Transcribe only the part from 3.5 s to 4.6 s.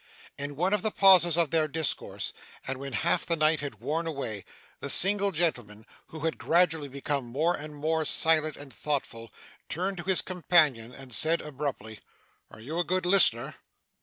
had worn away,